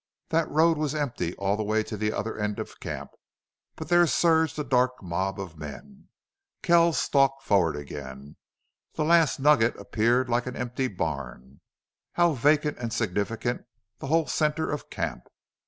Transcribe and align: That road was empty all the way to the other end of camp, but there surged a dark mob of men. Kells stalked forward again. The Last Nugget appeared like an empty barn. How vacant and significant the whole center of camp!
That 0.29 0.49
road 0.49 0.79
was 0.79 0.95
empty 0.95 1.35
all 1.35 1.55
the 1.55 1.61
way 1.61 1.83
to 1.83 1.95
the 1.95 2.11
other 2.11 2.35
end 2.35 2.57
of 2.57 2.79
camp, 2.79 3.11
but 3.75 3.87
there 3.89 4.07
surged 4.07 4.57
a 4.57 4.63
dark 4.63 5.03
mob 5.03 5.39
of 5.39 5.59
men. 5.59 6.07
Kells 6.63 6.97
stalked 6.97 7.43
forward 7.43 7.75
again. 7.75 8.37
The 8.95 9.03
Last 9.05 9.39
Nugget 9.39 9.77
appeared 9.77 10.27
like 10.27 10.47
an 10.47 10.55
empty 10.55 10.87
barn. 10.87 11.61
How 12.13 12.31
vacant 12.33 12.79
and 12.79 12.91
significant 12.91 13.65
the 13.99 14.07
whole 14.07 14.25
center 14.25 14.71
of 14.71 14.89
camp! 14.89 15.27